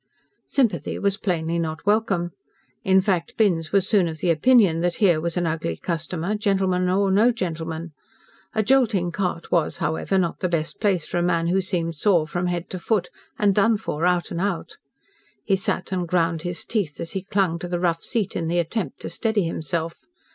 Sympathy 0.47 0.97
was 0.97 1.15
plainly 1.17 1.59
not 1.59 1.85
welcome. 1.85 2.31
In 2.83 3.01
fact 3.01 3.37
Binns 3.37 3.71
was 3.71 3.87
soon 3.87 4.07
of 4.07 4.17
the 4.17 4.31
opinion 4.31 4.81
that 4.81 4.95
here 4.95 5.21
was 5.21 5.37
an 5.37 5.45
ugly 5.45 5.77
customer, 5.77 6.33
gentleman 6.33 6.89
or 6.89 7.11
no 7.11 7.31
gentleman. 7.31 7.93
A 8.55 8.63
jolting 8.63 9.11
cart 9.11 9.51
was, 9.51 9.77
however, 9.77 10.17
not 10.17 10.39
the 10.39 10.49
best 10.49 10.79
place 10.79 11.05
for 11.05 11.19
a 11.19 11.21
man 11.21 11.49
who 11.49 11.61
seemed 11.61 11.95
sore 11.97 12.25
from 12.25 12.47
head 12.47 12.67
to 12.71 12.79
foot, 12.79 13.11
and 13.37 13.53
done 13.53 13.77
for 13.77 14.07
out 14.07 14.31
and 14.31 14.41
out. 14.41 14.77
He 15.43 15.55
sat 15.55 15.91
and 15.91 16.07
ground 16.07 16.41
his 16.41 16.65
teeth, 16.65 16.99
as 16.99 17.11
he 17.11 17.21
clung 17.21 17.59
to 17.59 17.67
the 17.67 17.79
rough 17.79 18.03
seat 18.03 18.35
in 18.35 18.47
the 18.47 18.57
attempt 18.57 19.01
to 19.01 19.09
steady 19.11 19.43
himself. 19.43 19.97